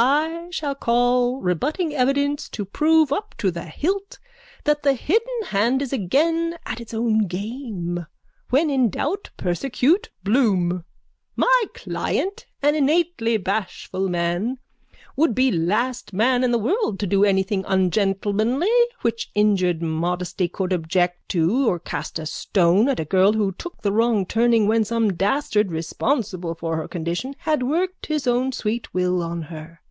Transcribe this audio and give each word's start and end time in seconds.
_I 0.02 0.48
shall 0.50 0.74
call 0.74 1.42
rebutting 1.42 1.92
evidence 1.94 2.48
to 2.50 2.64
prove 2.64 3.12
up 3.12 3.34
to 3.36 3.50
the 3.50 3.64
hilt 3.66 4.18
that 4.64 4.82
the 4.82 4.94
hidden 4.94 5.42
hand 5.48 5.82
is 5.82 5.92
again 5.92 6.56
at 6.64 6.80
its 6.80 6.94
old 6.94 7.28
game. 7.28 8.06
When 8.48 8.70
in 8.70 8.88
doubt 8.88 9.28
persecute 9.36 10.08
Bloom. 10.24 10.86
My 11.36 11.64
client, 11.74 12.46
an 12.62 12.74
innately 12.76 13.36
bashful 13.36 14.08
man, 14.08 14.58
would 15.16 15.34
be 15.34 15.50
the 15.50 15.58
last 15.58 16.14
man 16.14 16.42
in 16.44 16.50
the 16.50 16.58
world 16.58 16.98
to 17.00 17.06
do 17.06 17.22
anything 17.26 17.62
ungentlemanly 17.68 18.72
which 19.02 19.30
injured 19.34 19.82
modesty 19.82 20.48
could 20.48 20.72
object 20.72 21.28
to 21.28 21.68
or 21.68 21.78
cast 21.78 22.18
a 22.18 22.24
stone 22.24 22.88
at 22.88 23.00
a 23.00 23.04
girl 23.04 23.34
who 23.34 23.52
took 23.52 23.82
the 23.82 23.92
wrong 23.92 24.24
turning 24.24 24.66
when 24.66 24.82
some 24.82 25.12
dastard, 25.12 25.70
responsible 25.70 26.54
for 26.54 26.76
her 26.78 26.88
condition, 26.88 27.34
had 27.40 27.62
worked 27.62 28.06
his 28.06 28.26
own 28.26 28.50
sweet 28.50 28.94
will 28.94 29.22
on 29.22 29.42
her. 29.42 29.82